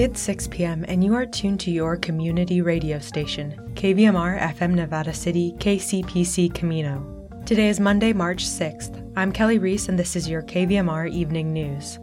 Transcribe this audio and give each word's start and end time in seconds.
It's 0.00 0.18
6 0.20 0.48
p.m., 0.48 0.86
and 0.88 1.04
you 1.04 1.12
are 1.14 1.26
tuned 1.26 1.60
to 1.60 1.70
your 1.70 1.94
community 1.94 2.62
radio 2.62 2.98
station, 3.00 3.52
KVMR 3.74 4.40
FM 4.54 4.70
Nevada 4.70 5.12
City, 5.12 5.52
KCPC 5.58 6.54
Camino. 6.54 7.28
Today 7.44 7.68
is 7.68 7.80
Monday, 7.80 8.14
March 8.14 8.46
6th. 8.46 9.12
I'm 9.14 9.30
Kelly 9.30 9.58
Reese, 9.58 9.90
and 9.90 9.98
this 9.98 10.16
is 10.16 10.26
your 10.26 10.40
KVMR 10.40 11.10
Evening 11.10 11.52
News. 11.52 11.98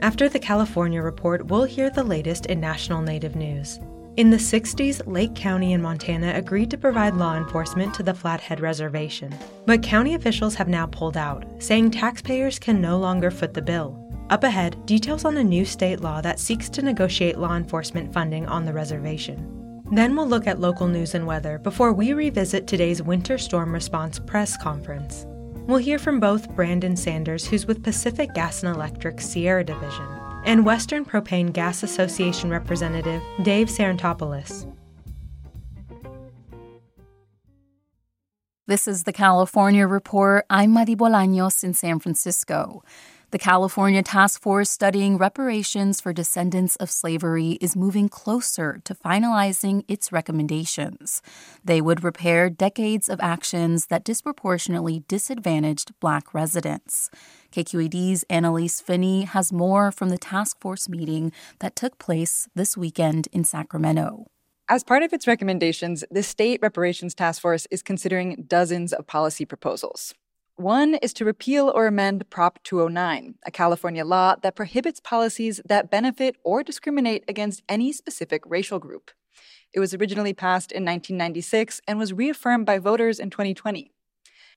After 0.00 0.30
the 0.30 0.38
California 0.38 1.02
report, 1.02 1.48
we'll 1.48 1.64
hear 1.64 1.90
the 1.90 2.02
latest 2.02 2.46
in 2.46 2.58
national 2.58 3.02
Native 3.02 3.36
news. 3.36 3.78
In 4.16 4.30
the 4.30 4.38
60s, 4.38 5.06
Lake 5.06 5.34
County 5.34 5.74
in 5.74 5.82
Montana 5.82 6.32
agreed 6.34 6.70
to 6.70 6.78
provide 6.78 7.16
law 7.16 7.36
enforcement 7.36 7.92
to 7.96 8.02
the 8.02 8.14
Flathead 8.14 8.60
Reservation. 8.60 9.30
But 9.66 9.82
county 9.82 10.14
officials 10.14 10.54
have 10.54 10.68
now 10.68 10.86
pulled 10.86 11.18
out, 11.18 11.44
saying 11.58 11.90
taxpayers 11.90 12.58
can 12.58 12.80
no 12.80 12.98
longer 12.98 13.30
foot 13.30 13.52
the 13.52 13.60
bill. 13.60 14.01
Up 14.32 14.44
ahead, 14.44 14.86
details 14.86 15.26
on 15.26 15.36
a 15.36 15.44
new 15.44 15.66
state 15.66 16.00
law 16.00 16.22
that 16.22 16.40
seeks 16.40 16.70
to 16.70 16.80
negotiate 16.80 17.36
law 17.36 17.54
enforcement 17.54 18.14
funding 18.14 18.46
on 18.46 18.64
the 18.64 18.72
reservation. 18.72 19.82
Then 19.92 20.16
we'll 20.16 20.26
look 20.26 20.46
at 20.46 20.58
local 20.58 20.88
news 20.88 21.14
and 21.14 21.26
weather 21.26 21.58
before 21.58 21.92
we 21.92 22.14
revisit 22.14 22.66
today's 22.66 23.02
winter 23.02 23.36
storm 23.36 23.74
response 23.74 24.18
press 24.18 24.56
conference. 24.56 25.26
We'll 25.66 25.76
hear 25.76 25.98
from 25.98 26.18
both 26.18 26.48
Brandon 26.56 26.96
Sanders, 26.96 27.46
who's 27.46 27.66
with 27.66 27.82
Pacific 27.84 28.32
Gas 28.32 28.62
and 28.62 28.74
Electric 28.74 29.20
Sierra 29.20 29.64
Division, 29.64 30.06
and 30.46 30.64
Western 30.64 31.04
Propane 31.04 31.52
Gas 31.52 31.82
Association 31.82 32.48
representative 32.48 33.20
Dave 33.42 33.68
Sarantopoulos. 33.68 34.66
This 38.66 38.88
is 38.88 39.04
the 39.04 39.12
California 39.12 39.86
Report. 39.86 40.46
I'm 40.48 40.70
Mari 40.70 40.96
Bolaños 40.96 41.62
in 41.62 41.74
San 41.74 41.98
Francisco. 41.98 42.82
The 43.32 43.38
California 43.38 44.02
Task 44.02 44.42
Force 44.42 44.68
studying 44.68 45.16
reparations 45.16 46.02
for 46.02 46.12
descendants 46.12 46.76
of 46.76 46.90
slavery 46.90 47.52
is 47.62 47.74
moving 47.74 48.10
closer 48.10 48.82
to 48.84 48.94
finalizing 48.94 49.84
its 49.88 50.12
recommendations. 50.12 51.22
They 51.64 51.80
would 51.80 52.04
repair 52.04 52.50
decades 52.50 53.08
of 53.08 53.20
actions 53.22 53.86
that 53.86 54.04
disproportionately 54.04 55.04
disadvantaged 55.08 55.98
black 55.98 56.34
residents. 56.34 57.08
KQED's 57.52 58.22
Annelise 58.28 58.82
Finney 58.82 59.22
has 59.22 59.50
more 59.50 59.90
from 59.90 60.10
the 60.10 60.18
task 60.18 60.60
force 60.60 60.86
meeting 60.86 61.32
that 61.60 61.74
took 61.74 61.98
place 61.98 62.50
this 62.54 62.76
weekend 62.76 63.28
in 63.32 63.44
Sacramento. 63.44 64.26
As 64.68 64.84
part 64.84 65.02
of 65.02 65.14
its 65.14 65.26
recommendations, 65.26 66.04
the 66.10 66.22
State 66.22 66.60
Reparations 66.60 67.14
Task 67.14 67.40
Force 67.40 67.66
is 67.70 67.82
considering 67.82 68.44
dozens 68.46 68.92
of 68.92 69.06
policy 69.06 69.46
proposals. 69.46 70.12
One 70.56 70.96
is 70.96 71.14
to 71.14 71.24
repeal 71.24 71.72
or 71.74 71.86
amend 71.86 72.28
Prop 72.28 72.62
209, 72.62 73.36
a 73.46 73.50
California 73.50 74.04
law 74.04 74.36
that 74.42 74.54
prohibits 74.54 75.00
policies 75.00 75.62
that 75.64 75.90
benefit 75.90 76.36
or 76.44 76.62
discriminate 76.62 77.24
against 77.26 77.62
any 77.70 77.90
specific 77.90 78.42
racial 78.44 78.78
group. 78.78 79.10
It 79.72 79.80
was 79.80 79.94
originally 79.94 80.34
passed 80.34 80.70
in 80.70 80.84
1996 80.84 81.80
and 81.88 81.98
was 81.98 82.12
reaffirmed 82.12 82.66
by 82.66 82.78
voters 82.78 83.18
in 83.18 83.30
2020. 83.30 83.90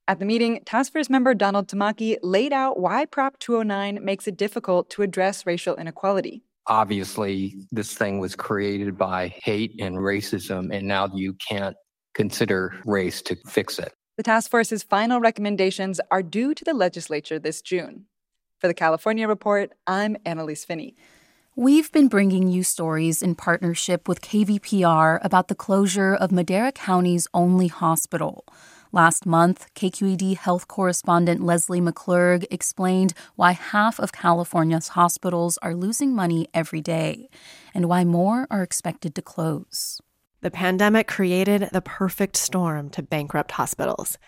At 0.07 0.19
the 0.19 0.25
meeting, 0.25 0.61
Task 0.65 0.91
Force 0.91 1.09
member 1.09 1.33
Donald 1.33 1.69
Tamaki 1.69 2.17
laid 2.21 2.51
out 2.51 2.77
why 2.77 3.05
Prop 3.05 3.39
209 3.39 4.03
makes 4.03 4.27
it 4.27 4.37
difficult 4.37 4.89
to 4.91 5.01
address 5.01 5.45
racial 5.45 5.75
inequality. 5.77 6.43
Obviously, 6.67 7.55
this 7.71 7.93
thing 7.93 8.19
was 8.19 8.35
created 8.35 8.97
by 8.97 9.29
hate 9.29 9.71
and 9.79 9.95
racism, 9.95 10.75
and 10.75 10.87
now 10.87 11.09
you 11.13 11.35
can't 11.47 11.75
consider 12.13 12.73
race 12.85 13.21
to 13.21 13.37
fix 13.47 13.79
it. 13.79 13.93
The 14.17 14.23
task 14.23 14.49
force's 14.49 14.81
final 14.81 15.19
recommendations 15.19 15.99
are 16.09 16.23
due 16.23 16.53
to 16.53 16.63
the 16.63 16.73
legislature 16.73 17.37
this 17.37 17.61
June. 17.61 18.05
For 18.59 18.69
the 18.69 18.73
California 18.73 19.27
Report, 19.27 19.73
I'm 19.85 20.15
Annelise 20.23 20.63
Finney. 20.63 20.95
We've 21.57 21.91
been 21.91 22.07
bringing 22.07 22.47
you 22.47 22.63
stories 22.63 23.21
in 23.21 23.35
partnership 23.35 24.07
with 24.07 24.21
KVPR 24.21 25.19
about 25.21 25.49
the 25.49 25.55
closure 25.55 26.15
of 26.15 26.31
Madera 26.31 26.71
County's 26.71 27.27
only 27.33 27.67
hospital. 27.67 28.45
Last 28.93 29.25
month, 29.25 29.67
KQED 29.75 30.37
health 30.37 30.69
correspondent 30.69 31.43
Leslie 31.43 31.81
McClurg 31.81 32.45
explained 32.49 33.13
why 33.35 33.51
half 33.51 33.99
of 33.99 34.13
California's 34.13 34.89
hospitals 34.89 35.57
are 35.57 35.75
losing 35.75 36.15
money 36.15 36.47
every 36.53 36.79
day 36.79 37.27
and 37.73 37.89
why 37.89 38.05
more 38.05 38.47
are 38.49 38.63
expected 38.63 39.13
to 39.15 39.21
close. 39.21 39.99
The 40.45 40.51
pandemic 40.51 41.07
created 41.07 41.69
the 41.71 41.81
perfect 41.81 42.37
storm 42.37 42.91
to 42.91 43.01
bankrupt 43.01 43.53
hospitals. 43.53 44.19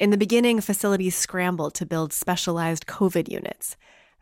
In 0.00 0.10
the 0.10 0.16
beginning, 0.16 0.60
facilities 0.60 1.14
scrambled 1.14 1.74
to 1.74 1.86
build 1.86 2.12
specialized 2.12 2.88
COVID 2.88 3.28
units. 3.28 3.76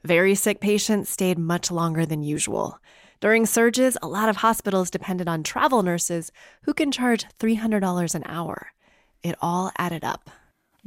Very 0.04 0.34
sick 0.34 0.60
patients 0.60 1.08
stayed 1.08 1.38
much 1.38 1.70
longer 1.70 2.04
than 2.04 2.22
usual. 2.22 2.78
During 3.20 3.46
surges, 3.46 3.96
a 4.02 4.08
lot 4.08 4.28
of 4.28 4.36
hospitals 4.36 4.90
depended 4.90 5.26
on 5.26 5.42
travel 5.42 5.82
nurses 5.82 6.32
who 6.64 6.74
can 6.74 6.92
charge 6.92 7.24
$300 7.40 8.14
an 8.14 8.24
hour. 8.26 8.74
It 9.22 9.34
all 9.40 9.72
added 9.78 10.04
up. 10.04 10.28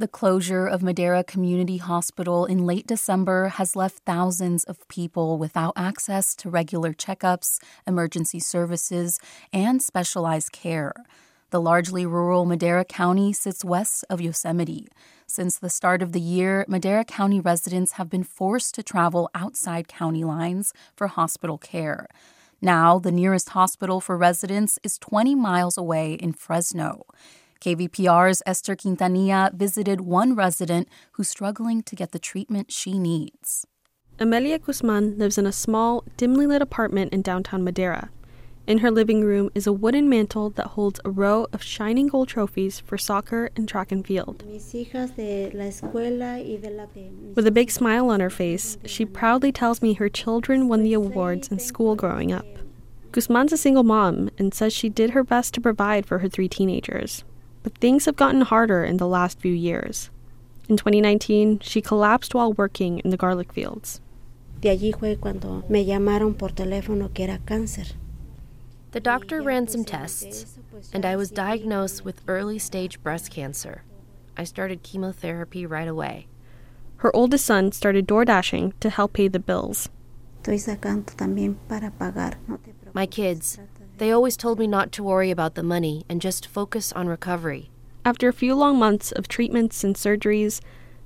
The 0.02 0.08
closure 0.08 0.66
of 0.66 0.82
Madera 0.82 1.22
Community 1.22 1.76
Hospital 1.76 2.44
in 2.44 2.66
late 2.66 2.88
December 2.88 3.50
has 3.50 3.76
left 3.76 4.02
thousands 4.04 4.64
of 4.64 4.88
people 4.88 5.38
without 5.38 5.74
access 5.76 6.34
to 6.38 6.50
regular 6.50 6.92
checkups, 6.92 7.60
emergency 7.86 8.40
services, 8.40 9.20
and 9.52 9.80
specialized 9.80 10.50
care. 10.50 10.92
The 11.50 11.60
largely 11.60 12.04
rural 12.04 12.44
Madera 12.44 12.84
County 12.84 13.32
sits 13.32 13.64
west 13.64 14.04
of 14.10 14.20
Yosemite. 14.20 14.88
Since 15.28 15.60
the 15.60 15.70
start 15.70 16.02
of 16.02 16.10
the 16.10 16.20
year, 16.20 16.64
Madera 16.66 17.04
County 17.04 17.38
residents 17.38 17.92
have 17.92 18.10
been 18.10 18.24
forced 18.24 18.74
to 18.74 18.82
travel 18.82 19.30
outside 19.36 19.86
county 19.86 20.24
lines 20.24 20.72
for 20.96 21.06
hospital 21.06 21.58
care. 21.58 22.08
Now, 22.60 22.98
the 22.98 23.12
nearest 23.12 23.50
hospital 23.50 24.00
for 24.00 24.16
residents 24.16 24.80
is 24.82 24.98
20 24.98 25.36
miles 25.36 25.78
away 25.78 26.14
in 26.14 26.32
Fresno. 26.32 27.06
KVPR's 27.62 28.42
Esther 28.44 28.74
Quintanilla 28.74 29.54
visited 29.54 30.00
one 30.00 30.34
resident 30.34 30.88
who's 31.12 31.28
struggling 31.28 31.84
to 31.84 31.94
get 31.94 32.10
the 32.10 32.18
treatment 32.18 32.72
she 32.72 32.98
needs. 32.98 33.64
Amelia 34.18 34.58
Guzman 34.58 35.16
lives 35.16 35.38
in 35.38 35.46
a 35.46 35.52
small, 35.52 36.02
dimly 36.16 36.44
lit 36.44 36.60
apartment 36.60 37.12
in 37.12 37.22
downtown 37.22 37.62
Madera. 37.62 38.10
In 38.66 38.78
her 38.78 38.90
living 38.90 39.22
room 39.22 39.48
is 39.54 39.68
a 39.68 39.72
wooden 39.72 40.08
mantle 40.08 40.50
that 40.50 40.74
holds 40.74 40.98
a 41.04 41.10
row 41.10 41.46
of 41.52 41.62
shining 41.62 42.08
gold 42.08 42.26
trophies 42.26 42.80
for 42.80 42.98
soccer 42.98 43.50
and 43.54 43.68
track 43.68 43.92
and 43.92 44.04
field. 44.04 44.42
With 47.36 47.46
a 47.46 47.52
big 47.54 47.70
smile 47.70 48.10
on 48.10 48.18
her 48.18 48.30
face, 48.30 48.76
she 48.84 49.04
proudly 49.04 49.52
tells 49.52 49.80
me 49.80 49.92
her 49.92 50.08
children 50.08 50.66
won 50.66 50.82
the 50.82 50.94
awards 50.94 51.46
in 51.46 51.60
school 51.60 51.94
growing 51.94 52.32
up. 52.32 52.46
Guzman's 53.12 53.52
a 53.52 53.56
single 53.56 53.84
mom 53.84 54.30
and 54.36 54.52
says 54.52 54.72
she 54.72 54.88
did 54.88 55.10
her 55.10 55.22
best 55.22 55.54
to 55.54 55.60
provide 55.60 56.06
for 56.06 56.18
her 56.18 56.28
three 56.28 56.48
teenagers 56.48 57.22
but 57.62 57.76
things 57.78 58.06
have 58.06 58.16
gotten 58.16 58.42
harder 58.42 58.84
in 58.84 58.96
the 58.96 59.06
last 59.06 59.38
few 59.38 59.52
years. 59.52 60.10
In 60.68 60.76
2019, 60.76 61.60
she 61.60 61.80
collapsed 61.80 62.34
while 62.34 62.52
working 62.52 63.00
in 63.00 63.10
the 63.10 63.16
garlic 63.16 63.52
fields. 63.52 64.00
Me 64.62 65.84
llamaron 65.84 66.38
por 66.38 66.50
teléfono 66.50 67.12
que 67.12 67.24
era 67.24 67.38
cáncer. 67.44 67.94
The 68.92 69.00
doctor 69.00 69.42
ran 69.42 69.68
some 69.68 69.84
tests, 69.84 70.58
and 70.92 71.04
I 71.04 71.16
was 71.16 71.30
diagnosed 71.30 72.04
with 72.04 72.22
early 72.28 72.58
stage 72.58 73.02
breast 73.02 73.30
cancer. 73.30 73.82
I 74.36 74.44
started 74.44 74.82
chemotherapy 74.82 75.66
right 75.66 75.88
away. 75.88 76.26
Her 76.98 77.14
oldest 77.16 77.44
son 77.44 77.72
started 77.72 78.06
door 78.06 78.24
dashing 78.24 78.74
to 78.80 78.90
help 78.90 79.14
pay 79.14 79.28
the 79.28 79.40
bills. 79.40 79.88
My 82.94 83.06
kids, 83.06 83.58
they 84.02 84.10
always 84.10 84.36
told 84.36 84.58
me 84.58 84.66
not 84.66 84.90
to 84.90 85.00
worry 85.00 85.30
about 85.30 85.54
the 85.54 85.62
money 85.62 86.04
and 86.08 86.20
just 86.20 86.48
focus 86.48 86.92
on 86.92 87.06
recovery. 87.06 87.70
After 88.04 88.28
a 88.28 88.32
few 88.32 88.56
long 88.56 88.76
months 88.76 89.12
of 89.12 89.28
treatments 89.28 89.84
and 89.84 89.94
surgeries, 89.94 90.60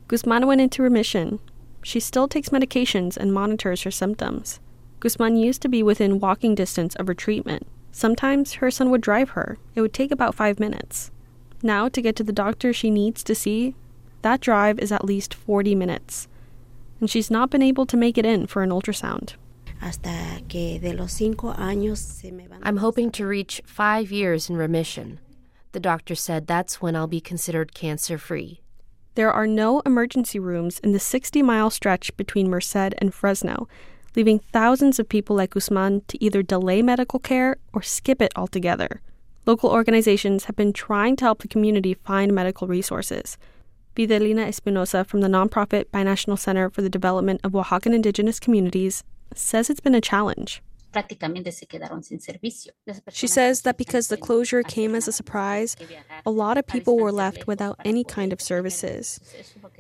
Guzman 0.09 0.47
went 0.47 0.63
into 0.63 0.83
remission. 0.83 1.39
She 1.83 2.01
still 2.01 2.27
takes 2.27 2.49
medications 2.49 3.19
and 3.19 3.35
monitors 3.35 3.83
her 3.83 3.91
symptoms. 3.91 4.61
Guzman 4.99 5.37
used 5.37 5.61
to 5.61 5.69
be 5.69 5.83
within 5.83 6.21
walking 6.21 6.55
distance 6.55 6.95
of 6.97 7.07
her 7.07 7.13
treatment. 7.13 7.67
Sometimes 7.93 8.55
her 8.55 8.71
son 8.71 8.89
would 8.89 9.03
drive 9.03 9.29
her. 9.37 9.59
It 9.75 9.83
would 9.83 9.93
take 9.93 10.11
about 10.11 10.35
five 10.35 10.59
minutes. 10.59 11.11
Now, 11.63 11.91
to 11.91 12.01
get 12.01 12.17
to 12.17 12.25
the 12.25 12.33
doctor 12.33 12.73
she 12.73 12.91
needs 12.91 13.23
to 13.25 13.35
see, 13.35 13.75
that 14.23 14.41
drive 14.41 14.79
is 14.79 14.91
at 14.91 15.05
least 15.05 15.35
40 15.35 15.75
minutes. 15.75 16.29
And 16.99 17.11
she's 17.11 17.31
not 17.31 17.51
been 17.51 17.61
able 17.61 17.85
to 17.85 17.97
make 17.99 18.17
it 18.17 18.25
in 18.25 18.47
for 18.47 18.63
an 18.63 18.71
ultrasound. 18.71 19.35
I'm 22.63 22.79
hoping 22.79 23.11
to 23.13 23.27
reach 23.27 23.63
five 23.67 24.11
years 24.11 24.49
in 24.51 24.57
remission. 24.57 25.21
The 25.73 25.81
doctor 25.81 26.15
said 26.15 26.47
that's 26.47 26.81
when 26.81 26.97
I'll 26.97 27.07
be 27.07 27.21
considered 27.21 27.75
cancer 27.75 28.19
free. 28.19 28.61
There 29.15 29.33
are 29.33 29.47
no 29.47 29.81
emergency 29.81 30.39
rooms 30.39 30.79
in 30.81 30.93
the 30.93 30.99
60 30.99 31.43
mile 31.43 31.71
stretch 31.71 32.17
between 32.17 32.51
Merced 32.51 32.95
and 32.99 33.15
Fresno, 33.15 33.69
leaving 34.15 34.39
thousands 34.39 34.99
of 34.99 35.09
people 35.09 35.37
like 35.37 35.51
Guzman 35.51 36.03
to 36.09 36.23
either 36.23 36.43
delay 36.43 36.83
medical 36.83 37.19
care 37.19 37.57
or 37.73 37.83
skip 37.83 38.21
it 38.21 38.33
altogether. 38.37 39.01
Local 39.47 39.71
organizations 39.71 40.45
have 40.45 40.57
been 40.57 40.73
trying 40.73 41.17
to 41.17 41.25
help 41.25 41.43
the 41.43 41.49
community 41.49 41.95
find 41.95 42.35
medical 42.35 42.67
resources. 42.67 43.39
Fidelina 43.95 44.47
Espinosa 44.47 45.05
from 45.05 45.21
the 45.21 45.29
nonprofit 45.29 45.87
Binational 45.87 46.39
Center 46.39 46.69
for 46.69 46.83
the 46.83 46.91
Development 46.91 47.41
of 47.43 47.53
Oaxacan 47.53 47.95
Indigenous 47.95 48.39
Communities 48.41 49.05
says 49.39 49.71
it's 49.71 49.81
been 49.81 49.95
a 49.95 50.01
challenge. 50.01 50.63
She 53.11 53.27
says 53.27 53.63
that 53.63 53.77
because 53.77 54.09
the 54.09 54.17
closure 54.17 54.63
came 54.63 54.95
as 54.95 55.07
a 55.07 55.13
surprise, 55.13 55.77
a 56.25 56.31
lot 56.31 56.57
of 56.57 56.67
people 56.67 56.97
were 56.97 57.13
left 57.13 57.47
without 57.47 57.79
any 57.85 58.03
kind 58.03 58.33
of 58.33 58.41
services, 58.41 59.21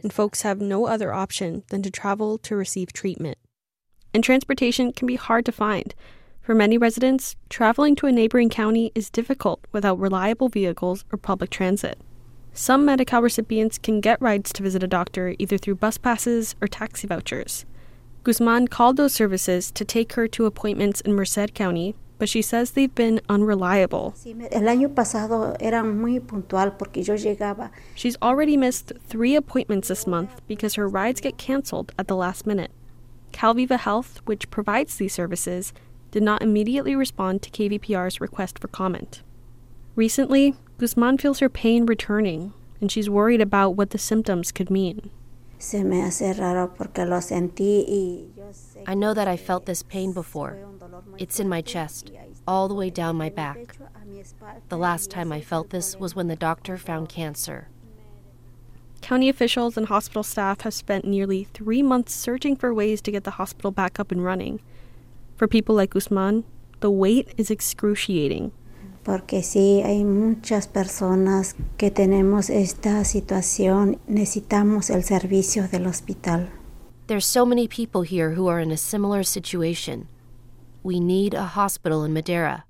and 0.02 0.12
folks 0.12 0.42
have 0.42 0.60
no 0.60 0.86
other 0.86 1.14
option 1.14 1.62
than 1.70 1.80
to 1.82 1.90
travel 1.90 2.36
to 2.38 2.54
receive 2.54 2.92
treatment. 2.92 3.38
And 4.12 4.22
transportation 4.22 4.92
can 4.92 5.06
be 5.06 5.16
hard 5.16 5.46
to 5.46 5.52
find. 5.52 5.94
For 6.42 6.54
many 6.54 6.78
residents, 6.78 7.34
traveling 7.48 7.96
to 7.96 8.06
a 8.06 8.12
neighboring 8.12 8.50
county 8.50 8.92
is 8.94 9.10
difficult 9.10 9.66
without 9.72 9.98
reliable 9.98 10.48
vehicles 10.48 11.04
or 11.10 11.18
public 11.18 11.50
transit. 11.50 11.98
Some 12.52 12.84
Medi 12.84 13.04
Cal 13.04 13.20
recipients 13.20 13.78
can 13.78 14.00
get 14.00 14.20
rides 14.22 14.52
to 14.52 14.62
visit 14.62 14.82
a 14.82 14.86
doctor 14.86 15.34
either 15.38 15.58
through 15.58 15.74
bus 15.76 15.98
passes 15.98 16.54
or 16.60 16.68
taxi 16.68 17.06
vouchers. 17.06 17.66
Guzman 18.26 18.66
called 18.66 18.96
those 18.96 19.12
services 19.12 19.70
to 19.70 19.84
take 19.84 20.14
her 20.14 20.26
to 20.26 20.46
appointments 20.46 21.00
in 21.00 21.12
Merced 21.12 21.54
County, 21.54 21.94
but 22.18 22.28
she 22.28 22.42
says 22.42 22.72
they've 22.72 22.92
been 22.92 23.20
unreliable. 23.28 24.16
She's 27.94 28.16
already 28.20 28.56
missed 28.56 28.92
three 29.06 29.36
appointments 29.36 29.86
this 29.86 30.08
month 30.08 30.40
because 30.48 30.74
her 30.74 30.88
rides 30.88 31.20
get 31.20 31.38
canceled 31.38 31.92
at 32.00 32.08
the 32.08 32.16
last 32.16 32.48
minute. 32.48 32.72
Calviva 33.32 33.78
Health, 33.78 34.20
which 34.24 34.50
provides 34.50 34.96
these 34.96 35.14
services, 35.14 35.72
did 36.10 36.24
not 36.24 36.42
immediately 36.42 36.96
respond 36.96 37.42
to 37.42 37.50
KVPR's 37.50 38.20
request 38.20 38.58
for 38.58 38.66
comment. 38.66 39.22
Recently, 39.94 40.56
Guzman 40.78 41.18
feels 41.18 41.38
her 41.38 41.48
pain 41.48 41.86
returning, 41.86 42.54
and 42.80 42.90
she's 42.90 43.08
worried 43.08 43.40
about 43.40 43.76
what 43.76 43.90
the 43.90 43.98
symptoms 43.98 44.50
could 44.50 44.68
mean. 44.68 45.12
I 48.86 48.94
know 48.94 49.14
that 49.14 49.28
I 49.28 49.36
felt 49.36 49.66
this 49.66 49.82
pain 49.82 50.12
before. 50.12 50.58
It's 51.18 51.40
in 51.40 51.48
my 51.48 51.62
chest, 51.62 52.12
all 52.46 52.68
the 52.68 52.74
way 52.74 52.90
down 52.90 53.16
my 53.16 53.30
back. 53.30 53.76
The 54.68 54.76
last 54.76 55.10
time 55.10 55.32
I 55.32 55.40
felt 55.40 55.70
this 55.70 55.96
was 55.96 56.14
when 56.14 56.28
the 56.28 56.36
doctor 56.36 56.76
found 56.76 57.08
cancer. 57.08 57.68
County 59.00 59.28
officials 59.28 59.76
and 59.76 59.86
hospital 59.86 60.22
staff 60.22 60.62
have 60.62 60.74
spent 60.74 61.04
nearly 61.04 61.44
three 61.44 61.82
months 61.82 62.12
searching 62.12 62.56
for 62.56 62.74
ways 62.74 63.00
to 63.02 63.12
get 63.12 63.24
the 63.24 63.32
hospital 63.32 63.70
back 63.70 63.98
up 64.00 64.10
and 64.10 64.24
running. 64.24 64.60
For 65.36 65.46
people 65.46 65.74
like 65.74 65.90
Guzman, 65.90 66.44
the 66.80 66.90
wait 66.90 67.32
is 67.36 67.50
excruciating 67.50 68.52
porque 69.06 69.44
sí 69.44 69.82
hay 69.84 70.04
muchas 70.04 70.66
personas 70.66 71.54
que 71.76 71.92
tenemos 71.92 72.50
esta 72.50 73.04
situación, 73.04 74.00
necesitamos 74.08 74.90
el 74.90 75.04
servicio 75.04 75.68
del 75.68 75.86
hospital. 75.86 76.50
There's 77.06 77.24
so 77.24 77.46
many 77.46 77.68
people 77.68 78.02
here 78.02 78.34
who 78.34 78.48
are 78.48 78.60
in 78.60 78.72
a 78.72 78.76
similar 78.76 79.22
situation. 79.22 80.08
We 80.82 80.98
need 80.98 81.34
a 81.34 81.54
hospital 81.54 82.04
in 82.04 82.12
Madera. 82.12 82.64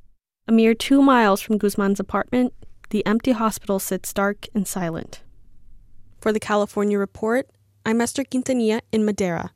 A 0.46 0.52
mere 0.52 0.74
two 0.74 1.00
miles 1.00 1.40
from 1.40 1.56
Guzman's 1.56 2.00
apartment, 2.00 2.52
the 2.90 3.04
empty 3.06 3.32
hospital 3.32 3.78
sits 3.78 4.12
dark 4.12 4.46
and 4.54 4.68
silent. 4.68 5.22
For 6.20 6.34
the 6.34 6.40
California 6.40 6.98
Report, 6.98 7.48
I'm 7.86 8.02
Esther 8.02 8.24
Quintanilla 8.24 8.82
in 8.92 9.06
Madera. 9.06 9.52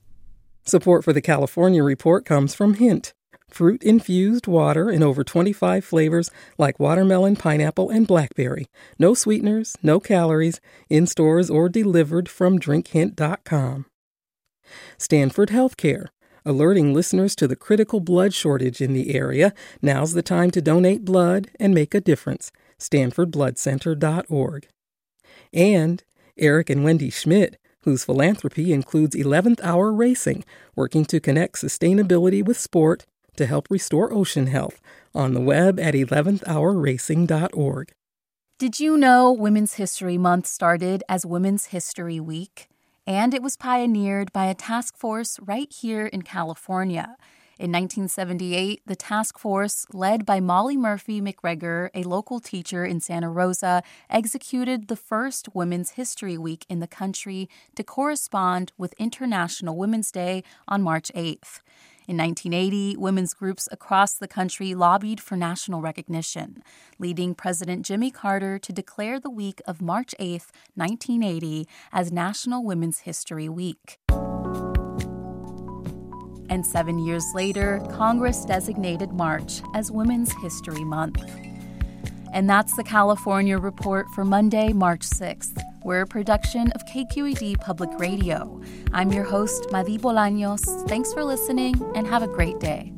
Support 0.64 1.04
for 1.04 1.12
the 1.12 1.20
California 1.20 1.84
Report 1.84 2.24
comes 2.24 2.54
from 2.54 2.74
Hint 2.74 3.12
fruit 3.55 3.82
infused 3.82 4.47
water 4.47 4.91
in 4.91 5.02
over 5.02 5.25
25 5.25 5.85
flavors 5.85 6.31
like 6.58 6.81
watermelon, 6.81 7.37
pineapple, 7.37 7.91
and 7.91 8.06
blackberry. 8.06 8.69
No 8.99 9.14
sweeteners, 9.14 9.76
no 9.82 10.00
calories, 10.00 10.61
in 10.88 11.06
stores 11.06 11.50
or 11.50 11.69
delivered 11.69 12.29
from 12.29 12.58
drinkhint.com. 12.58 13.87
Stanford 14.99 15.49
Healthcare, 15.50 16.06
alerting 16.44 16.94
listeners 16.94 17.35
to 17.37 17.49
the 17.49 17.56
critical 17.56 18.00
blood 18.00 18.35
shortage 18.35 18.81
in 18.81 18.93
the 18.93 19.14
area. 19.14 19.52
Now's 19.82 20.12
the 20.12 20.23
time 20.23 20.50
to 20.52 20.62
donate 20.62 21.05
blood 21.05 21.50
and 21.58 21.75
make 21.75 21.94
a 21.94 22.00
difference. 22.00 22.52
StanfordBloodCenter.org. 22.79 24.69
And 25.52 26.05
Eric 26.38 26.70
and 26.70 26.85
Wendy 26.85 27.11
Schmidt, 27.11 27.58
whose 27.82 28.05
philanthropy 28.05 28.73
includes 28.73 29.17
11th 29.17 29.61
Hour 29.62 29.93
Racing, 29.93 30.44
working 30.76 31.05
to 31.06 31.20
connect 31.20 31.56
sustainability 31.56 32.44
with 32.44 32.58
sport 32.58 33.06
to 33.36 33.46
help 33.46 33.66
restore 33.70 34.12
ocean 34.12 34.46
health 34.48 34.80
on 35.14 35.34
the 35.34 35.40
web 35.40 35.78
at 35.80 35.94
11thhourracing.org. 35.94 37.92
Did 38.58 38.78
you 38.78 38.96
know 38.98 39.32
Women's 39.32 39.74
History 39.74 40.18
Month 40.18 40.46
started 40.46 41.02
as 41.08 41.24
Women's 41.24 41.66
History 41.66 42.20
Week? 42.20 42.68
And 43.06 43.32
it 43.32 43.42
was 43.42 43.56
pioneered 43.56 44.32
by 44.32 44.46
a 44.46 44.54
task 44.54 44.96
force 44.96 45.38
right 45.40 45.72
here 45.72 46.06
in 46.06 46.22
California. 46.22 47.16
In 47.58 47.72
1978, 47.72 48.80
the 48.86 48.96
task 48.96 49.38
force, 49.38 49.84
led 49.92 50.24
by 50.24 50.40
Molly 50.40 50.78
Murphy 50.78 51.20
McGregor, 51.20 51.90
a 51.94 52.04
local 52.04 52.40
teacher 52.40 52.86
in 52.86 53.00
Santa 53.00 53.28
Rosa, 53.28 53.82
executed 54.08 54.88
the 54.88 54.96
first 54.96 55.54
Women's 55.54 55.90
History 55.90 56.38
Week 56.38 56.64
in 56.70 56.80
the 56.80 56.86
country 56.86 57.50
to 57.74 57.84
correspond 57.84 58.72
with 58.78 58.94
International 58.98 59.76
Women's 59.76 60.10
Day 60.10 60.42
on 60.68 60.80
March 60.80 61.10
8th. 61.14 61.60
In 62.08 62.17
1980, 62.17 62.97
women's 62.97 63.35
groups 63.35 63.69
across 63.70 64.14
the 64.14 64.26
country 64.26 64.75
lobbied 64.75 65.20
for 65.20 65.37
national 65.37 65.81
recognition, 65.81 66.62
leading 66.99 67.35
President 67.35 67.85
Jimmy 67.85 68.11
Carter 68.11 68.58
to 68.58 68.73
declare 68.73 69.20
the 69.20 69.31
week 69.31 69.61
of 69.67 69.81
March 69.81 70.14
8, 70.19 70.43
1980, 70.75 71.69
as 71.93 72.11
National 72.11 72.64
Women's 72.64 73.00
History 73.00 73.49
Week. 73.49 73.99
And 76.49 76.67
seven 76.67 76.99
years 76.99 77.25
later, 77.35 77.81
Congress 77.93 78.44
designated 78.44 79.12
March 79.12 79.62
as 79.75 79.93
Women's 79.93 80.32
History 80.43 80.85
Month. 80.85 81.50
And 82.32 82.48
that's 82.48 82.76
the 82.76 82.84
California 82.84 83.58
Report 83.58 84.06
for 84.14 84.24
Monday, 84.24 84.72
March 84.72 85.00
6th. 85.00 85.60
We're 85.84 86.02
a 86.02 86.06
production 86.06 86.70
of 86.72 86.84
KQED 86.86 87.60
Public 87.60 87.90
Radio. 87.98 88.60
I'm 88.92 89.12
your 89.12 89.24
host, 89.24 89.66
Madi 89.72 89.98
Bolaños. 89.98 90.88
Thanks 90.88 91.12
for 91.12 91.24
listening 91.24 91.74
and 91.94 92.06
have 92.06 92.22
a 92.22 92.28
great 92.28 92.60
day. 92.60 92.92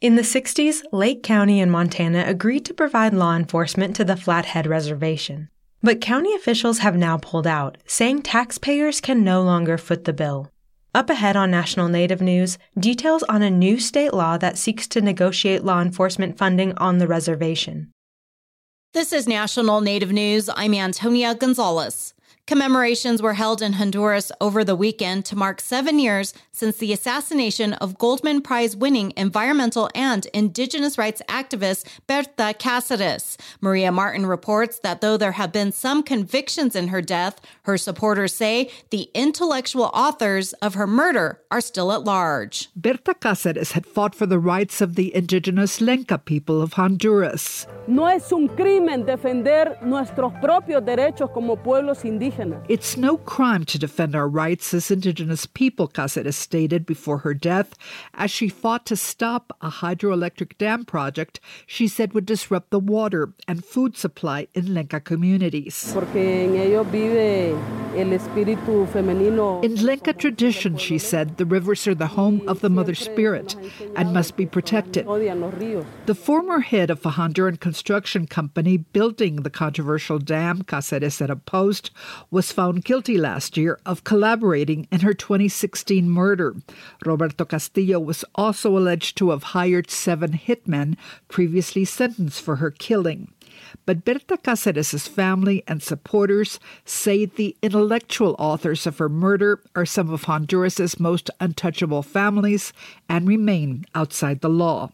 In 0.00 0.14
the 0.14 0.22
60s, 0.22 0.82
Lake 0.92 1.22
County 1.22 1.60
in 1.60 1.70
Montana 1.70 2.24
agreed 2.26 2.64
to 2.66 2.74
provide 2.74 3.12
law 3.12 3.34
enforcement 3.34 3.96
to 3.96 4.04
the 4.04 4.16
Flathead 4.16 4.66
Reservation. 4.66 5.48
But 5.82 6.00
county 6.00 6.34
officials 6.34 6.78
have 6.78 6.96
now 6.96 7.18
pulled 7.18 7.46
out, 7.46 7.78
saying 7.86 8.22
taxpayers 8.22 9.00
can 9.00 9.22
no 9.22 9.42
longer 9.42 9.78
foot 9.78 10.04
the 10.04 10.12
bill. 10.12 10.50
Up 10.98 11.10
ahead 11.10 11.36
on 11.36 11.48
National 11.48 11.86
Native 11.86 12.20
News, 12.20 12.58
details 12.76 13.22
on 13.28 13.40
a 13.40 13.50
new 13.50 13.78
state 13.78 14.12
law 14.12 14.36
that 14.36 14.58
seeks 14.58 14.88
to 14.88 15.00
negotiate 15.00 15.62
law 15.62 15.80
enforcement 15.80 16.36
funding 16.36 16.76
on 16.76 16.98
the 16.98 17.06
reservation. 17.06 17.92
This 18.94 19.12
is 19.12 19.28
National 19.28 19.80
Native 19.80 20.10
News. 20.10 20.50
I'm 20.56 20.74
Antonia 20.74 21.36
Gonzalez. 21.36 22.14
Commemorations 22.48 23.20
were 23.20 23.34
held 23.34 23.60
in 23.60 23.74
Honduras 23.74 24.32
over 24.40 24.64
the 24.64 24.74
weekend 24.74 25.26
to 25.26 25.36
mark 25.36 25.60
seven 25.60 25.98
years 25.98 26.32
since 26.50 26.78
the 26.78 26.94
assassination 26.94 27.74
of 27.74 27.98
Goldman 27.98 28.40
Prize 28.40 28.74
winning 28.74 29.12
environmental 29.18 29.90
and 29.94 30.24
indigenous 30.32 30.96
rights 30.96 31.20
activist 31.28 31.84
Berta 32.06 32.54
Cáceres. 32.58 33.36
Maria 33.60 33.92
Martin 33.92 34.24
reports 34.24 34.78
that 34.78 35.02
though 35.02 35.18
there 35.18 35.32
have 35.32 35.52
been 35.52 35.72
some 35.72 36.02
convictions 36.02 36.74
in 36.74 36.88
her 36.88 37.02
death, 37.02 37.38
her 37.64 37.76
supporters 37.76 38.32
say 38.32 38.70
the 38.88 39.10
intellectual 39.12 39.90
authors 39.92 40.54
of 40.54 40.72
her 40.72 40.86
murder 40.86 41.42
are 41.50 41.60
still 41.60 41.92
at 41.92 42.04
large. 42.04 42.70
Berta 42.74 43.12
Cáceres 43.12 43.72
had 43.72 43.84
fought 43.84 44.14
for 44.14 44.24
the 44.24 44.38
rights 44.38 44.80
of 44.80 44.94
the 44.94 45.14
indigenous 45.14 45.80
Lenca 45.80 46.16
people 46.16 46.62
of 46.62 46.72
Honduras. 46.72 47.66
No 47.86 48.06
es 48.06 48.32
un 48.32 48.48
crimen 48.48 49.04
defender 49.04 49.76
nuestros 49.82 50.32
propios 50.40 50.82
derechos 50.82 51.30
como 51.34 51.56
pueblos 51.56 52.06
indígenas. 52.06 52.37
It's 52.68 52.96
no 52.96 53.16
crime 53.16 53.64
to 53.64 53.78
defend 53.78 54.14
our 54.14 54.28
rights 54.28 54.72
as 54.72 54.90
indigenous 54.90 55.46
people, 55.46 55.88
Cáceres 55.88 56.34
stated 56.34 56.86
before 56.86 57.18
her 57.18 57.34
death, 57.34 57.74
as 58.14 58.30
she 58.30 58.48
fought 58.48 58.86
to 58.86 58.96
stop 58.96 59.56
a 59.60 59.70
hydroelectric 59.70 60.56
dam 60.58 60.84
project 60.84 61.40
she 61.66 61.88
said 61.88 62.12
would 62.12 62.26
disrupt 62.26 62.70
the 62.70 62.78
water 62.78 63.32
and 63.46 63.64
food 63.64 63.96
supply 63.96 64.46
in 64.54 64.66
Lenca 64.66 65.02
communities. 65.02 65.92
In 67.94 69.74
Lenca 69.76 70.16
tradition, 70.16 70.76
she 70.76 70.98
said, 70.98 71.36
the 71.38 71.46
rivers 71.46 71.86
are 71.88 71.94
the 71.94 72.06
home 72.06 72.42
of 72.46 72.60
the 72.60 72.70
Mother 72.70 72.94
Spirit 72.94 73.56
and 73.96 74.12
must 74.12 74.36
be 74.36 74.46
protected. 74.46 75.06
The 75.06 76.14
former 76.14 76.60
head 76.60 76.90
of 76.90 77.04
a 77.04 77.10
Honduran 77.12 77.58
construction 77.58 78.26
company 78.26 78.76
building 78.76 79.36
the 79.36 79.50
controversial 79.50 80.18
dam, 80.18 80.62
Cáceres 80.62 81.12
said 81.12 81.30
opposed, 81.30 81.90
was 82.30 82.52
found 82.52 82.84
guilty 82.84 83.16
last 83.16 83.56
year 83.56 83.78
of 83.86 84.04
collaborating 84.04 84.86
in 84.90 85.00
her 85.00 85.14
2016 85.14 86.08
murder. 86.08 86.54
Roberto 87.04 87.44
Castillo 87.44 87.98
was 87.98 88.24
also 88.34 88.76
alleged 88.76 89.16
to 89.16 89.30
have 89.30 89.54
hired 89.54 89.90
seven 89.90 90.32
hitmen 90.32 90.96
previously 91.28 91.84
sentenced 91.84 92.42
for 92.42 92.56
her 92.56 92.70
killing. 92.70 93.32
But 93.86 94.04
Berta 94.04 94.36
Cáceres' 94.36 95.08
family 95.08 95.62
and 95.66 95.82
supporters 95.82 96.60
say 96.84 97.24
the 97.24 97.56
intellectual 97.62 98.36
authors 98.38 98.86
of 98.86 98.98
her 98.98 99.08
murder 99.08 99.60
are 99.74 99.86
some 99.86 100.10
of 100.10 100.24
Honduras' 100.24 101.00
most 101.00 101.30
untouchable 101.40 102.02
families 102.02 102.72
and 103.08 103.26
remain 103.26 103.84
outside 103.94 104.40
the 104.40 104.50
law. 104.50 104.90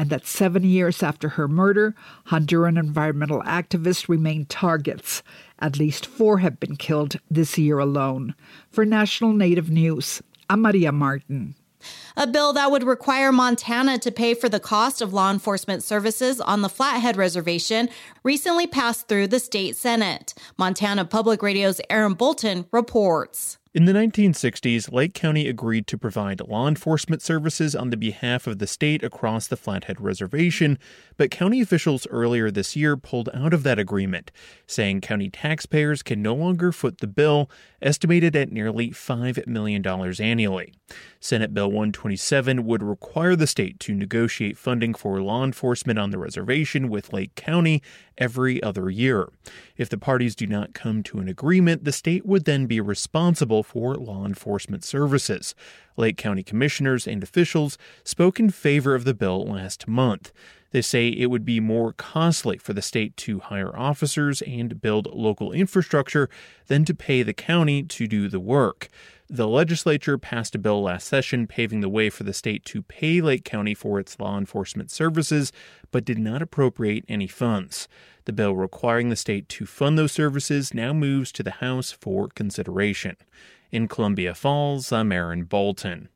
And 0.00 0.08
that 0.08 0.26
seven 0.26 0.64
years 0.64 1.02
after 1.02 1.28
her 1.28 1.46
murder, 1.46 1.94
Honduran 2.28 2.78
environmental 2.78 3.42
activists 3.42 4.08
remain 4.08 4.46
targets. 4.46 5.22
At 5.58 5.78
least 5.78 6.06
four 6.06 6.38
have 6.38 6.58
been 6.58 6.76
killed 6.76 7.16
this 7.30 7.58
year 7.58 7.78
alone. 7.78 8.34
For 8.70 8.86
National 8.86 9.34
Native 9.34 9.68
News, 9.68 10.22
I'm 10.48 10.62
Maria 10.62 10.90
Martin. 10.90 11.54
A 12.16 12.26
bill 12.26 12.54
that 12.54 12.70
would 12.70 12.82
require 12.82 13.30
Montana 13.30 13.98
to 13.98 14.10
pay 14.10 14.32
for 14.32 14.48
the 14.48 14.58
cost 14.58 15.02
of 15.02 15.12
law 15.12 15.30
enforcement 15.30 15.82
services 15.82 16.40
on 16.40 16.62
the 16.62 16.70
Flathead 16.70 17.18
Reservation 17.18 17.90
recently 18.24 18.66
passed 18.66 19.06
through 19.06 19.26
the 19.26 19.38
state 19.38 19.76
Senate. 19.76 20.32
Montana 20.56 21.04
Public 21.04 21.42
Radio's 21.42 21.78
Aaron 21.90 22.14
Bolton 22.14 22.64
reports. 22.72 23.58
In 23.72 23.84
the 23.84 23.92
1960s, 23.92 24.92
Lake 24.92 25.14
County 25.14 25.46
agreed 25.46 25.86
to 25.86 25.96
provide 25.96 26.40
law 26.40 26.66
enforcement 26.66 27.22
services 27.22 27.76
on 27.76 27.90
the 27.90 27.96
behalf 27.96 28.48
of 28.48 28.58
the 28.58 28.66
state 28.66 29.04
across 29.04 29.46
the 29.46 29.56
Flathead 29.56 30.00
Reservation, 30.00 30.76
but 31.16 31.30
county 31.30 31.60
officials 31.60 32.04
earlier 32.08 32.50
this 32.50 32.74
year 32.74 32.96
pulled 32.96 33.28
out 33.32 33.54
of 33.54 33.62
that 33.62 33.78
agreement, 33.78 34.32
saying 34.66 35.02
county 35.02 35.30
taxpayers 35.30 36.02
can 36.02 36.20
no 36.20 36.34
longer 36.34 36.72
foot 36.72 36.98
the 36.98 37.06
bill, 37.06 37.48
estimated 37.82 38.36
at 38.36 38.52
nearly 38.52 38.90
$5 38.90 39.46
million 39.46 39.86
annually. 39.86 40.72
Senate 41.20 41.54
Bill 41.54 41.68
127 41.68 42.64
would 42.64 42.82
require 42.82 43.36
the 43.36 43.46
state 43.46 43.78
to 43.80 43.94
negotiate 43.94 44.56
funding 44.56 44.94
for 44.94 45.20
law 45.20 45.44
enforcement 45.44 45.98
on 45.98 46.10
the 46.10 46.18
reservation 46.18 46.88
with 46.88 47.12
Lake 47.12 47.34
County 47.34 47.82
every 48.18 48.62
other 48.62 48.90
year. 48.90 49.28
If 49.76 49.88
the 49.88 49.98
parties 49.98 50.34
do 50.34 50.46
not 50.46 50.74
come 50.74 51.02
to 51.04 51.18
an 51.18 51.28
agreement, 51.28 51.84
the 51.84 51.92
state 51.92 52.26
would 52.26 52.44
then 52.44 52.66
be 52.66 52.80
responsible 52.80 53.62
for 53.62 53.94
law 53.94 54.24
enforcement 54.24 54.84
services. 54.84 55.54
Lake 55.96 56.16
County 56.16 56.42
commissioners 56.42 57.06
and 57.06 57.22
officials 57.22 57.78
spoke 58.04 58.40
in 58.40 58.50
favor 58.50 58.94
of 58.94 59.04
the 59.04 59.14
bill 59.14 59.44
last 59.44 59.86
month. 59.88 60.32
They 60.70 60.82
say 60.82 61.08
it 61.08 61.26
would 61.26 61.44
be 61.44 61.58
more 61.58 61.92
costly 61.92 62.56
for 62.58 62.72
the 62.72 62.82
state 62.82 63.16
to 63.18 63.40
hire 63.40 63.76
officers 63.76 64.40
and 64.42 64.80
build 64.80 65.12
local 65.12 65.52
infrastructure 65.52 66.28
than 66.68 66.84
to 66.84 66.94
pay 66.94 67.22
the 67.22 67.32
county 67.32 67.82
to 67.82 68.06
do 68.06 68.28
the 68.28 68.40
work. 68.40 68.88
The 69.28 69.48
legislature 69.48 70.18
passed 70.18 70.54
a 70.54 70.58
bill 70.58 70.82
last 70.82 71.06
session 71.06 71.46
paving 71.46 71.80
the 71.80 71.88
way 71.88 72.10
for 72.10 72.24
the 72.24 72.32
state 72.32 72.64
to 72.66 72.82
pay 72.82 73.20
Lake 73.20 73.44
County 73.44 73.74
for 73.74 74.00
its 74.00 74.18
law 74.18 74.38
enforcement 74.38 74.90
services, 74.90 75.52
but 75.90 76.04
did 76.04 76.18
not 76.18 76.42
appropriate 76.42 77.04
any 77.08 77.28
funds. 77.28 77.86
The 78.24 78.32
bill 78.32 78.54
requiring 78.54 79.08
the 79.08 79.16
state 79.16 79.48
to 79.50 79.66
fund 79.66 79.98
those 79.98 80.12
services 80.12 80.74
now 80.74 80.92
moves 80.92 81.32
to 81.32 81.42
the 81.42 81.52
House 81.52 81.92
for 81.92 82.28
consideration. 82.28 83.16
In 83.70 83.86
Columbia 83.86 84.34
Falls, 84.34 84.90
I'm 84.92 85.12
Aaron 85.12 85.44
Bolton. 85.44 86.08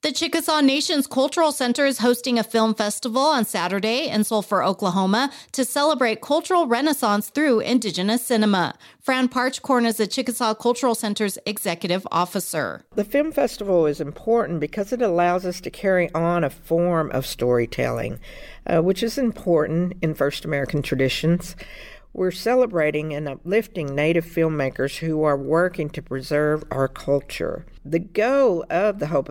The 0.00 0.12
Chickasaw 0.12 0.60
Nation's 0.60 1.08
Cultural 1.08 1.50
Center 1.50 1.84
is 1.84 1.98
hosting 1.98 2.38
a 2.38 2.44
film 2.44 2.72
festival 2.72 3.22
on 3.22 3.44
Saturday 3.44 4.06
in 4.06 4.22
Sulphur, 4.22 4.62
Oklahoma 4.62 5.32
to 5.50 5.64
celebrate 5.64 6.20
cultural 6.20 6.68
renaissance 6.68 7.30
through 7.30 7.58
indigenous 7.58 8.24
cinema. 8.24 8.76
Fran 9.00 9.28
Parchcorn 9.28 9.84
is 9.84 9.96
the 9.96 10.06
Chickasaw 10.06 10.54
Cultural 10.54 10.94
Center's 10.94 11.36
executive 11.44 12.06
officer. 12.12 12.84
The 12.94 13.02
film 13.02 13.32
festival 13.32 13.86
is 13.86 14.00
important 14.00 14.60
because 14.60 14.92
it 14.92 15.02
allows 15.02 15.44
us 15.44 15.60
to 15.62 15.70
carry 15.70 16.14
on 16.14 16.44
a 16.44 16.50
form 16.50 17.10
of 17.10 17.26
storytelling, 17.26 18.20
uh, 18.68 18.80
which 18.80 19.02
is 19.02 19.18
important 19.18 19.94
in 20.00 20.14
First 20.14 20.44
American 20.44 20.80
traditions. 20.80 21.56
We're 22.14 22.30
celebrating 22.30 23.14
and 23.14 23.28
uplifting 23.28 23.94
Native 23.94 24.24
filmmakers 24.24 24.98
who 24.98 25.22
are 25.24 25.36
working 25.36 25.90
to 25.90 26.02
preserve 26.02 26.64
our 26.70 26.88
culture. 26.88 27.66
The 27.84 27.98
goal 27.98 28.64
of 28.70 28.98
the 28.98 29.08
Hope 29.08 29.28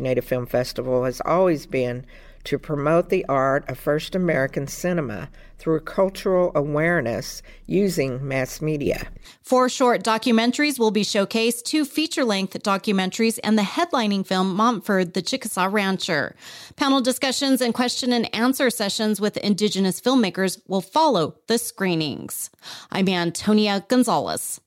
Native 0.00 0.24
Film 0.24 0.46
Festival 0.46 1.04
has 1.04 1.20
always 1.24 1.66
been 1.66 2.06
to 2.44 2.58
promote 2.58 3.10
the 3.10 3.24
art 3.26 3.68
of 3.68 3.78
First 3.78 4.14
American 4.14 4.66
cinema 4.66 5.28
through 5.64 5.80
cultural 5.80 6.52
awareness 6.54 7.40
using 7.64 8.28
mass 8.28 8.60
media. 8.60 9.08
Four 9.40 9.70
short 9.70 10.04
documentaries 10.04 10.78
will 10.78 10.90
be 10.90 11.02
showcased, 11.02 11.62
two 11.62 11.86
feature 11.86 12.22
length 12.22 12.62
documentaries, 12.62 13.38
and 13.42 13.56
the 13.56 13.62
headlining 13.62 14.26
film 14.26 14.54
Montford, 14.54 15.14
the 15.14 15.22
Chickasaw 15.22 15.68
Rancher. 15.72 16.36
Panel 16.76 17.00
discussions 17.00 17.62
and 17.62 17.72
question 17.72 18.12
and 18.12 18.32
answer 18.34 18.68
sessions 18.68 19.22
with 19.22 19.38
Indigenous 19.38 20.02
filmmakers 20.02 20.60
will 20.68 20.82
follow 20.82 21.36
the 21.46 21.56
screenings. 21.56 22.50
I'm 22.92 23.08
Antonia 23.08 23.86
Gonzalez. 23.88 24.60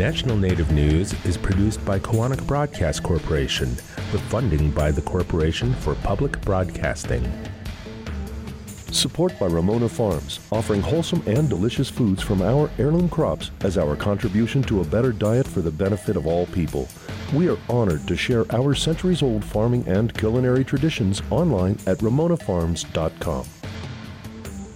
National 0.00 0.38
Native 0.38 0.72
News 0.72 1.12
is 1.26 1.36
produced 1.36 1.84
by 1.84 1.98
Koahnic 1.98 2.46
Broadcast 2.46 3.02
Corporation 3.02 3.68
with 4.14 4.22
funding 4.30 4.70
by 4.70 4.90
the 4.90 5.02
Corporation 5.02 5.74
for 5.74 5.94
Public 5.96 6.40
Broadcasting. 6.40 7.30
Support 8.92 9.38
by 9.38 9.44
Ramona 9.44 9.90
Farms, 9.90 10.40
offering 10.50 10.80
wholesome 10.80 11.22
and 11.26 11.50
delicious 11.50 11.90
foods 11.90 12.22
from 12.22 12.40
our 12.40 12.70
heirloom 12.78 13.10
crops 13.10 13.50
as 13.60 13.76
our 13.76 13.94
contribution 13.94 14.62
to 14.62 14.80
a 14.80 14.86
better 14.86 15.12
diet 15.12 15.46
for 15.46 15.60
the 15.60 15.70
benefit 15.70 16.16
of 16.16 16.26
all 16.26 16.46
people. 16.46 16.88
We 17.34 17.50
are 17.50 17.58
honored 17.68 18.08
to 18.08 18.16
share 18.16 18.50
our 18.54 18.74
centuries 18.74 19.22
old 19.22 19.44
farming 19.44 19.86
and 19.86 20.14
culinary 20.14 20.64
traditions 20.64 21.20
online 21.30 21.76
at 21.86 21.98
ramonafarms.com. 21.98 23.59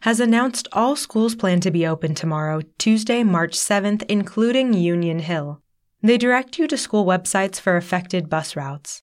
has 0.00 0.18
announced 0.18 0.66
all 0.72 0.96
schools 0.96 1.34
plan 1.34 1.60
to 1.60 1.70
be 1.70 1.86
open 1.86 2.14
tomorrow, 2.14 2.62
Tuesday, 2.78 3.22
March 3.22 3.52
7th, 3.52 4.02
including 4.08 4.72
Union 4.72 5.18
Hill. 5.18 5.60
They 6.02 6.16
direct 6.16 6.58
you 6.58 6.66
to 6.68 6.78
school 6.78 7.04
websites 7.04 7.60
for 7.60 7.76
affected 7.76 8.30
bus 8.30 8.56
routes. 8.56 9.02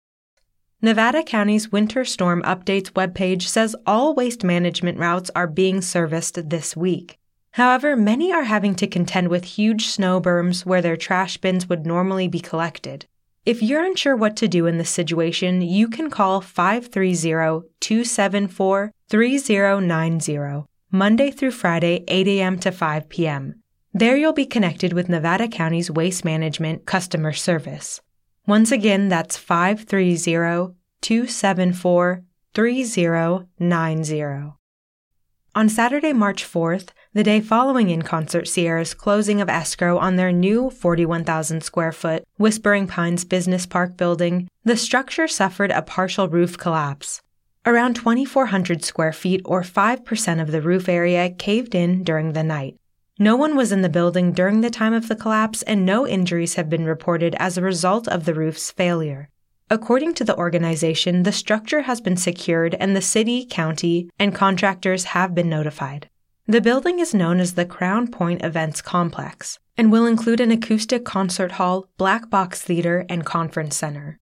Nevada 0.81 1.22
County's 1.22 1.72
Winter 1.72 2.03
Storm 2.03 2.41
Updates 2.41 2.91
webpage 2.91 3.43
says 3.43 3.75
all 3.86 4.15
waste 4.15 4.43
management 4.43 4.98
routes 4.98 5.29
are 5.36 5.46
being 5.46 5.81
serviced 5.81 6.50
this 6.50 6.75
week. 6.75 7.17
However, 7.51 7.96
many 7.96 8.34
are 8.34 8.43
having 8.43 8.74
to 8.75 8.88
contend 8.88 9.27
with 9.27 9.43
huge 9.43 9.88
snow 9.88 10.19
berms 10.19 10.65
where 10.65 10.81
their 10.81 10.98
trash 10.98 11.38
bins 11.38 11.69
would 11.69 11.86
normally 11.86 12.27
be 12.27 12.39
collected. 12.39 13.05
If 13.46 13.62
you're 13.62 13.84
unsure 13.84 14.15
what 14.15 14.36
to 14.38 14.48
do 14.48 14.65
in 14.65 14.77
this 14.77 14.89
situation, 14.89 15.62
you 15.62 15.88
can 15.88 16.10
call 16.10 16.41
530 16.41 17.67
274 17.79 18.91
3090 19.10 20.63
Monday 20.91 21.29
through 21.29 21.51
Friday, 21.51 22.03
8 22.08 22.27
a.m. 22.27 22.58
to 22.60 22.72
5 22.72 23.10
p.m. 23.10 23.62
There 23.93 24.17
you'll 24.17 24.34
be 24.34 24.48
connected 24.48 24.91
with 24.91 25.08
Nevada 25.08 25.48
County's 25.48 25.91
Waste 25.91 26.25
Management 26.25 26.88
Customer 26.88 27.31
Service. 27.31 28.01
Once 28.48 28.72
again, 28.72 29.08
that's 29.08 29.38
530 29.38 30.74
274 31.01 32.24
3090. 32.55 34.53
On 35.53 35.69
Saturday, 35.69 36.12
March 36.13 36.43
4th, 36.43 36.89
the 37.13 37.24
day 37.24 37.39
following 37.39 37.91
In 37.91 38.01
Concert 38.01 38.48
Sierra's 38.48 38.96
closing 38.96 39.41
of 39.41 39.50
escrow 39.50 40.00
on 40.00 40.15
their 40.15 40.31
new 40.31 40.72
41,000 40.72 41.62
square 41.62 41.91
foot 41.91 42.24
Whispering 42.38 42.88
Pines 42.88 43.25
Business 43.25 43.67
Park 43.67 43.96
building, 43.96 44.48
the 44.63 44.75
structure 44.75 45.27
suffered 45.27 45.69
a 45.69 45.84
partial 45.84 46.27
roof 46.27 46.58
collapse. 46.58 47.22
Around 47.66 47.96
2,400 47.96 48.84
square 48.86 49.12
feet, 49.12 49.42
or 49.44 49.62
5% 49.62 50.42
of 50.42 50.51
the 50.51 50.62
roof 50.62 50.88
area, 50.88 51.30
caved 51.30 51.75
in 51.75 52.04
during 52.04 52.34
the 52.34 52.44
night. 52.44 52.78
No 53.20 53.36
one 53.36 53.58
was 53.58 53.74
in 53.74 53.82
the 53.82 53.89
building 53.89 54.32
during 54.32 54.62
the 54.62 54.70
time 54.70 54.94
of 54.94 55.10
the 55.10 55.16
collapse, 55.16 55.62
and 55.63 55.86
no 55.86 56.08
injuries 56.08 56.56
have 56.56 56.70
been 56.70 56.86
reported 56.86 57.36
as 57.36 57.58
a 57.58 57.62
result 57.62 58.08
of 58.08 58.24
the 58.24 58.34
roof's 58.34 58.72
failure. 58.72 59.30
According 59.70 60.13
to 60.16 60.24
the 60.24 60.38
organization, 60.38 61.24
the 61.24 61.34
structure 61.34 61.82
has 61.82 62.00
been 62.00 62.16
secured 62.16 62.75
and 62.75 62.96
the 62.96 63.01
city, 63.01 63.46
county, 63.46 64.10
and 64.18 64.34
contractors 64.34 65.04
have 65.04 65.36
been 65.36 65.50
notified. 65.50 66.10
The 66.48 66.62
building 66.62 67.00
is 67.00 67.13
known 67.13 67.39
as 67.39 67.54
the 67.54 67.66
Crown 67.66 68.08
Point 68.08 68.44
Events 68.44 68.82
Complex 68.82 69.60
and 69.78 69.92
will 69.92 70.08
include 70.08 70.39
an 70.39 70.50
acoustic 70.50 71.06
concert 71.06 71.51
hall, 71.54 71.88
black 71.98 72.30
box 72.30 72.62
theater, 72.62 73.06
and 73.10 73.25
conference 73.25 73.75
center. 73.75 74.18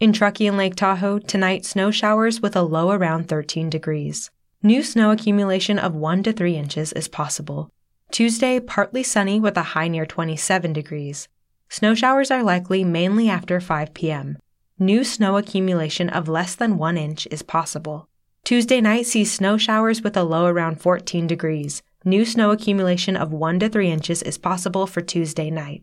In 0.00 0.12
Truckee 0.12 0.48
and 0.48 0.56
Lake 0.56 0.74
Tahoe, 0.74 1.20
tonight 1.20 1.64
snow 1.64 1.92
showers 1.92 2.40
with 2.40 2.56
a 2.56 2.62
low 2.62 2.90
around 2.90 3.28
13 3.28 3.70
degrees. 3.70 4.32
New 4.64 4.82
snow 4.82 5.12
accumulation 5.12 5.78
of 5.78 5.94
1 5.94 6.24
to 6.24 6.32
3 6.32 6.56
inches 6.56 6.92
is 6.94 7.06
possible. 7.06 7.70
Tuesday, 8.14 8.60
partly 8.60 9.02
sunny 9.02 9.40
with 9.40 9.56
a 9.56 9.74
high 9.74 9.88
near 9.88 10.06
27 10.06 10.72
degrees. 10.72 11.26
Snow 11.68 11.96
showers 11.96 12.30
are 12.30 12.44
likely 12.44 12.84
mainly 12.84 13.28
after 13.28 13.58
5 13.58 13.92
p.m. 13.92 14.38
New 14.78 15.02
snow 15.02 15.36
accumulation 15.36 16.08
of 16.08 16.28
less 16.28 16.54
than 16.54 16.78
1 16.78 16.96
inch 16.96 17.26
is 17.32 17.42
possible. 17.42 18.08
Tuesday 18.44 18.80
night 18.80 19.06
sees 19.06 19.32
snow 19.32 19.56
showers 19.56 20.02
with 20.02 20.16
a 20.16 20.22
low 20.22 20.46
around 20.46 20.80
14 20.80 21.26
degrees. 21.26 21.82
New 22.04 22.24
snow 22.24 22.52
accumulation 22.52 23.16
of 23.16 23.32
1 23.32 23.58
to 23.58 23.68
3 23.68 23.90
inches 23.90 24.22
is 24.22 24.38
possible 24.38 24.86
for 24.86 25.00
Tuesday 25.00 25.50
night. 25.50 25.82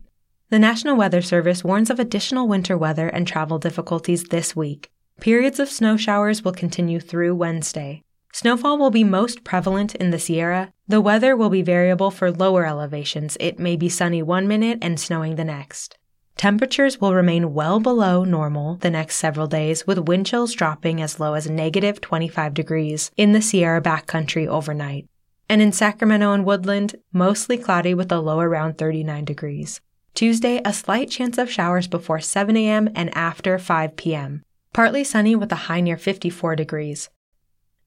The 0.51 0.57
National 0.57 0.95
Weather 0.95 1.21
Service 1.21 1.65
warns 1.65 1.89
of 1.89 1.99
additional 1.99 2.47
winter 2.47 2.77
weather 2.77 3.09
and 3.09 3.27
travel 3.27 3.59
difficulties 3.59 4.23
this 4.23 4.55
week. 4.55 4.89
Periods 5.19 5.59
of 5.59 5.67
snow 5.67 5.97
showers 5.97 6.45
will 6.45 6.53
continue 6.53 7.01
through 7.01 7.35
Wednesday. 7.35 8.03
Snowfall 8.33 8.77
will 8.77 8.91
be 8.91 9.03
most 9.03 9.43
prevalent 9.43 9.93
in 9.95 10.11
the 10.11 10.19
Sierra. 10.19 10.71
The 10.91 10.99
weather 10.99 11.37
will 11.37 11.49
be 11.49 11.61
variable 11.61 12.11
for 12.11 12.33
lower 12.33 12.65
elevations. 12.65 13.37
It 13.39 13.57
may 13.57 13.77
be 13.77 13.87
sunny 13.87 14.21
one 14.21 14.45
minute 14.45 14.79
and 14.81 14.99
snowing 14.99 15.37
the 15.37 15.45
next. 15.45 15.97
Temperatures 16.35 16.99
will 16.99 17.15
remain 17.15 17.53
well 17.53 17.79
below 17.79 18.25
normal 18.25 18.75
the 18.75 18.89
next 18.89 19.15
several 19.15 19.47
days, 19.47 19.87
with 19.87 20.09
wind 20.09 20.25
chills 20.25 20.51
dropping 20.53 21.01
as 21.01 21.17
low 21.17 21.33
as 21.33 21.49
negative 21.49 22.01
25 22.01 22.53
degrees 22.53 23.09
in 23.15 23.31
the 23.31 23.41
Sierra 23.41 23.81
backcountry 23.81 24.47
overnight 24.47 25.07
and 25.47 25.61
in 25.61 25.71
Sacramento 25.71 26.33
and 26.33 26.43
Woodland, 26.43 26.97
mostly 27.13 27.57
cloudy 27.57 27.93
with 27.93 28.11
a 28.11 28.19
low 28.19 28.41
around 28.41 28.77
39 28.77 29.23
degrees. 29.23 29.79
Tuesday, 30.13 30.59
a 30.65 30.73
slight 30.73 31.09
chance 31.09 31.37
of 31.37 31.49
showers 31.49 31.87
before 31.87 32.19
7 32.19 32.57
a.m. 32.57 32.89
and 32.95 33.15
after 33.15 33.57
5 33.57 33.95
p.m. 33.95 34.43
Partly 34.73 35.05
sunny 35.05 35.37
with 35.37 35.53
a 35.53 35.67
high 35.67 35.79
near 35.79 35.95
54 35.95 36.57
degrees. 36.57 37.09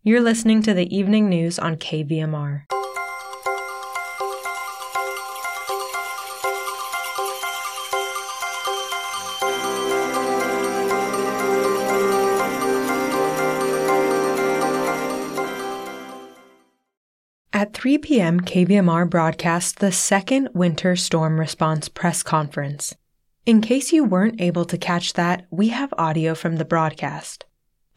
You're 0.03 0.23
listening 0.23 0.63
to 0.63 0.73
the 0.73 0.95
evening 0.97 1.29
news 1.29 1.59
on 1.59 1.77
KVMR. 1.77 2.63
3 17.85 17.99
p.m., 17.99 18.41
KVMR 18.41 19.11
broadcast 19.11 19.79
the 19.79 19.93
second 19.93 20.49
Winter 20.55 20.97
Storm 20.97 21.39
Response 21.39 21.87
press 21.87 22.23
conference. 22.23 22.95
In 23.45 23.61
case 23.61 23.93
you 23.93 24.05
weren't 24.05 24.41
able 24.41 24.65
to 24.65 24.79
catch 24.79 25.13
that, 25.13 25.45
we 25.51 25.69
have 25.69 25.93
audio 25.99 26.35
from 26.35 26.57
the 26.57 26.65
broadcast. 26.65 27.45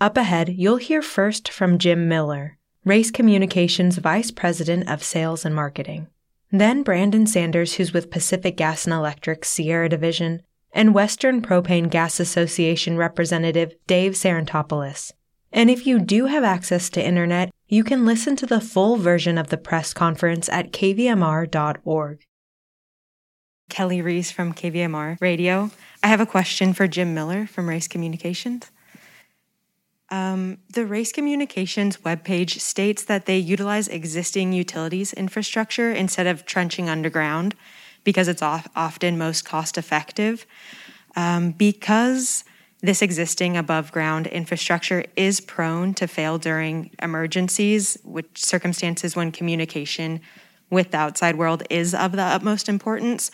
Up 0.01 0.17
ahead, 0.17 0.49
you'll 0.49 0.75
hear 0.75 1.01
first 1.01 1.47
from 1.47 1.77
Jim 1.77 2.09
Miller, 2.09 2.57
Race 2.83 3.11
Communications 3.11 3.97
Vice 3.97 4.29
President 4.29 4.89
of 4.89 5.05
Sales 5.05 5.45
and 5.45 5.55
Marketing. 5.55 6.07
Then 6.51 6.83
Brandon 6.83 7.25
Sanders, 7.25 7.75
who's 7.75 7.93
with 7.93 8.11
Pacific 8.11 8.57
Gas 8.57 8.83
and 8.83 8.93
Electric 8.93 9.45
Sierra 9.45 9.87
Division, 9.87 10.41
and 10.73 10.93
Western 10.93 11.41
Propane 11.41 11.89
Gas 11.89 12.19
Association 12.19 12.97
Representative 12.97 13.73
Dave 13.87 14.15
Sarantopoulos. 14.15 15.13
And 15.53 15.69
if 15.69 15.87
you 15.87 15.99
do 15.99 16.25
have 16.25 16.43
access 16.43 16.89
to 16.89 17.01
internet, 17.01 17.51
you 17.67 17.83
can 17.83 18.05
listen 18.05 18.35
to 18.37 18.45
the 18.45 18.61
full 18.61 18.97
version 18.97 19.37
of 19.37 19.47
the 19.47 19.57
press 19.57 19.93
conference 19.93 20.47
at 20.49 20.71
kvmr.org. 20.71 22.23
Kelly 23.69 24.01
Reese 24.01 24.31
from 24.31 24.53
KVMR 24.53 25.19
Radio. 25.19 25.71
I 26.01 26.07
have 26.07 26.21
a 26.21 26.25
question 26.25 26.73
for 26.73 26.87
Jim 26.87 27.13
Miller 27.13 27.45
from 27.45 27.67
Race 27.67 27.87
Communications. 27.87 28.71
Um, 30.09 30.59
the 30.73 30.85
Race 30.85 31.11
Communications 31.11 31.97
webpage 31.97 32.61
states 32.61 33.03
that 33.03 33.25
they 33.25 33.37
utilize 33.37 33.89
existing 33.89 34.53
utilities 34.53 35.11
infrastructure 35.11 35.91
instead 35.91 36.27
of 36.27 36.45
trenching 36.45 36.87
underground 36.87 37.55
because 38.05 38.29
it's 38.29 38.41
often 38.41 39.17
most 39.17 39.43
cost 39.43 39.77
effective. 39.77 40.45
Um, 41.17 41.51
because 41.51 42.45
this 42.81 43.01
existing 43.01 43.57
above 43.57 43.91
ground 43.91 44.27
infrastructure 44.27 45.03
is 45.15 45.41
prone 45.41 45.93
to 45.95 46.07
fail 46.07 46.37
during 46.37 46.91
emergencies, 47.01 47.97
which 48.03 48.43
circumstances 48.43 49.15
when 49.15 49.31
communication 49.31 50.21
with 50.69 50.91
the 50.91 50.97
outside 50.97 51.37
world 51.37 51.63
is 51.69 51.95
of 51.95 52.11
the 52.11 52.21
utmost 52.21 52.69
importance. 52.69 53.31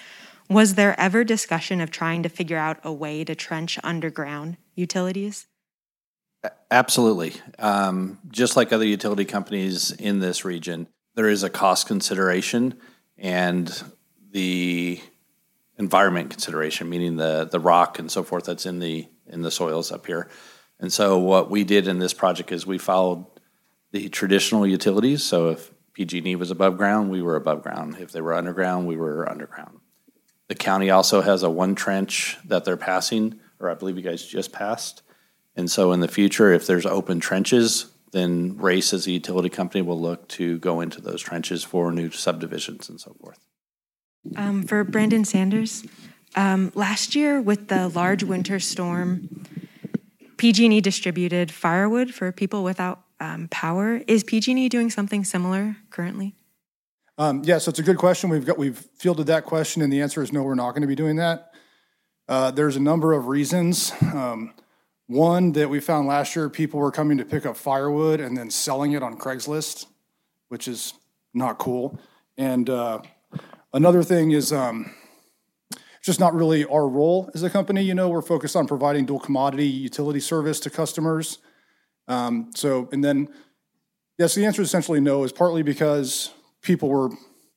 Was 0.49 0.75
there 0.75 0.97
ever 0.99 1.23
discussion 1.23 1.81
of 1.81 1.91
trying 1.91 2.23
to 2.23 2.29
figure 2.29 2.57
out 2.57 2.79
a 2.83 2.93
way 2.93 3.23
to 3.23 3.35
trench 3.35 3.77
underground 3.83 4.57
utilities? 4.75 5.47
Absolutely. 6.71 7.33
Um, 7.59 8.19
just 8.29 8.55
like 8.55 8.71
other 8.71 8.85
utility 8.85 9.25
companies 9.25 9.91
in 9.91 10.19
this 10.19 10.43
region, 10.45 10.87
there 11.15 11.29
is 11.29 11.43
a 11.43 11.49
cost 11.49 11.87
consideration 11.87 12.75
and 13.17 13.83
the 14.31 14.99
environment 15.77 16.29
consideration, 16.29 16.89
meaning 16.89 17.15
the 17.17 17.47
the 17.49 17.59
rock 17.59 17.99
and 17.99 18.11
so 18.11 18.23
forth 18.23 18.45
that's 18.45 18.65
in 18.65 18.79
the 18.79 19.07
in 19.33 19.41
the 19.41 19.51
soils 19.51 19.91
up 19.91 20.05
here. 20.05 20.29
And 20.79 20.91
so 20.91 21.17
what 21.17 21.49
we 21.49 21.63
did 21.63 21.87
in 21.87 21.99
this 21.99 22.13
project 22.13 22.51
is 22.51 22.65
we 22.65 22.77
followed 22.77 23.25
the 23.91 24.09
traditional 24.09 24.65
utilities. 24.65 25.23
So 25.23 25.49
if 25.49 25.71
PG&E 25.93 26.35
was 26.35 26.51
above 26.51 26.77
ground, 26.77 27.09
we 27.09 27.21
were 27.21 27.35
above 27.35 27.63
ground. 27.63 27.97
If 27.99 28.11
they 28.11 28.21
were 28.21 28.33
underground, 28.33 28.87
we 28.87 28.97
were 28.97 29.29
underground. 29.29 29.79
The 30.47 30.55
county 30.55 30.89
also 30.89 31.21
has 31.21 31.43
a 31.43 31.49
one 31.49 31.75
trench 31.75 32.37
that 32.45 32.65
they're 32.65 32.77
passing, 32.77 33.39
or 33.59 33.69
I 33.69 33.75
believe 33.75 33.97
you 33.97 34.03
guys 34.03 34.25
just 34.25 34.51
passed, 34.51 35.03
And 35.55 35.69
so 35.69 35.91
in 35.91 35.99
the 35.99 36.07
future, 36.07 36.51
if 36.51 36.65
there's 36.65 36.85
open 36.85 37.19
trenches, 37.19 37.91
then 38.11 38.57
Race 38.57 38.93
as 38.93 39.07
a 39.07 39.11
utility 39.11 39.49
company 39.49 39.81
will 39.81 39.99
look 39.99 40.27
to 40.29 40.57
go 40.59 40.81
into 40.81 41.01
those 41.01 41.21
trenches 41.21 41.63
for 41.63 41.91
new 41.91 42.09
subdivisions 42.11 42.89
and 42.89 42.99
so 42.99 43.15
forth. 43.21 43.39
Um, 44.35 44.63
for 44.63 44.83
Brandon 44.83 45.25
Sanders, 45.25 45.85
um, 46.35 46.71
last 46.75 47.15
year 47.15 47.41
with 47.41 47.67
the 47.67 47.89
large 47.89 48.23
winter 48.23 48.59
storm, 48.59 49.45
PG&E 50.37 50.81
distributed 50.81 51.51
firewood 51.51 52.13
for 52.13 52.31
people 52.31 52.63
without 52.63 53.03
um, 53.19 53.47
power. 53.49 54.01
Is 54.07 54.23
PG&E 54.23 54.69
doing 54.69 54.89
something 54.89 55.23
similar 55.23 55.77
currently? 55.89 56.35
Um, 57.17 57.43
yeah, 57.45 57.59
so 57.59 57.69
it's 57.69 57.79
a 57.79 57.83
good 57.83 57.97
question. 57.97 58.29
We've 58.29 58.45
got 58.45 58.57
we've 58.57 58.77
fielded 58.97 59.27
that 59.27 59.45
question, 59.45 59.83
and 59.83 59.93
the 59.93 60.01
answer 60.01 60.23
is 60.23 60.33
no. 60.33 60.41
We're 60.41 60.55
not 60.55 60.71
going 60.71 60.81
to 60.81 60.87
be 60.87 60.95
doing 60.95 61.17
that. 61.17 61.51
Uh, 62.27 62.49
there's 62.51 62.75
a 62.75 62.79
number 62.79 63.13
of 63.13 63.27
reasons. 63.27 63.91
Um, 64.01 64.53
one 65.07 65.51
that 65.51 65.69
we 65.69 65.79
found 65.79 66.07
last 66.07 66.35
year, 66.35 66.49
people 66.49 66.79
were 66.79 66.91
coming 66.91 67.17
to 67.17 67.25
pick 67.25 67.45
up 67.45 67.55
firewood 67.55 68.19
and 68.19 68.35
then 68.35 68.49
selling 68.49 68.93
it 68.93 69.03
on 69.03 69.17
Craigslist, 69.17 69.85
which 70.47 70.67
is 70.67 70.93
not 71.33 71.59
cool. 71.59 71.99
And 72.37 72.69
uh, 72.69 73.01
another 73.73 74.01
thing 74.01 74.31
is 74.31 74.51
um, 74.51 74.93
just 76.03 76.19
not 76.19 76.33
really 76.33 76.65
our 76.65 76.87
role 76.87 77.29
as 77.33 77.43
a 77.43 77.49
company. 77.49 77.81
You 77.81 77.95
know, 77.95 78.09
we're 78.09 78.21
focused 78.21 78.55
on 78.55 78.67
providing 78.67 79.05
dual 79.05 79.19
commodity 79.19 79.67
utility 79.67 80.19
service 80.19 80.59
to 80.61 80.69
customers. 80.69 81.39
Um, 82.07 82.51
so, 82.53 82.89
and 82.91 83.03
then, 83.03 83.29
yes, 84.17 84.35
the 84.35 84.45
answer 84.45 84.61
is 84.61 84.67
essentially 84.67 84.99
no, 84.99 85.23
is 85.23 85.31
partly 85.31 85.63
because 85.63 86.31
people 86.61 86.89
were 86.89 87.09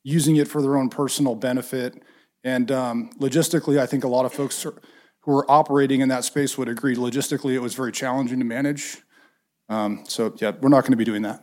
using 0.04 0.36
it 0.36 0.46
for 0.46 0.62
their 0.62 0.76
own 0.76 0.88
personal 0.88 1.34
benefit. 1.34 2.00
And 2.44 2.70
um, 2.70 3.10
logistically, 3.20 3.78
I 3.78 3.86
think 3.86 4.04
a 4.04 4.08
lot 4.08 4.24
of 4.24 4.32
folks 4.32 4.64
are, 4.64 4.80
who 5.22 5.36
are 5.36 5.50
operating 5.50 6.00
in 6.00 6.08
that 6.10 6.22
space 6.22 6.56
would 6.56 6.68
agree. 6.68 6.94
Logistically, 6.94 7.54
it 7.54 7.58
was 7.58 7.74
very 7.74 7.90
challenging 7.90 8.38
to 8.38 8.44
manage. 8.44 8.98
Um, 9.68 10.04
so, 10.06 10.32
yeah, 10.40 10.52
we're 10.60 10.68
not 10.68 10.82
going 10.82 10.92
to 10.92 10.96
be 10.96 11.04
doing 11.04 11.22
that. 11.22 11.42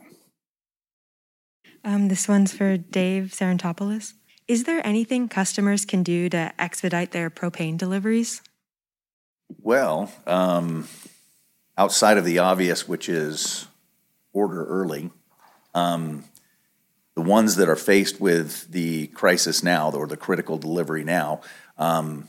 Um, 1.84 2.08
this 2.08 2.26
one's 2.26 2.54
for 2.54 2.78
Dave 2.78 3.34
Sarantopoulos. 3.36 4.14
Is 4.46 4.64
there 4.64 4.86
anything 4.86 5.28
customers 5.28 5.84
can 5.84 6.02
do 6.02 6.28
to 6.28 6.52
expedite 6.58 7.12
their 7.12 7.30
propane 7.30 7.78
deliveries? 7.78 8.42
Well, 9.62 10.12
um, 10.26 10.88
outside 11.78 12.18
of 12.18 12.24
the 12.24 12.38
obvious, 12.38 12.86
which 12.86 13.08
is 13.08 13.66
order 14.32 14.64
early, 14.66 15.10
um, 15.74 16.24
the 17.14 17.22
ones 17.22 17.56
that 17.56 17.68
are 17.68 17.76
faced 17.76 18.20
with 18.20 18.70
the 18.70 19.06
crisis 19.08 19.62
now 19.62 19.90
or 19.90 20.06
the 20.06 20.16
critical 20.16 20.58
delivery 20.58 21.04
now, 21.04 21.40
um, 21.78 22.28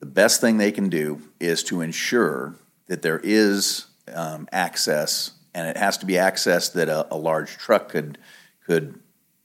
the 0.00 0.06
best 0.06 0.40
thing 0.40 0.58
they 0.58 0.72
can 0.72 0.88
do 0.88 1.22
is 1.38 1.62
to 1.64 1.80
ensure 1.80 2.56
that 2.86 3.02
there 3.02 3.20
is 3.22 3.86
um, 4.12 4.48
access, 4.50 5.32
and 5.54 5.68
it 5.68 5.76
has 5.76 5.96
to 5.98 6.06
be 6.06 6.18
access 6.18 6.68
that 6.70 6.88
a, 6.88 7.06
a, 7.14 7.16
large 7.16 7.56
truck 7.56 7.88
could 7.88 8.18
could 8.66 8.98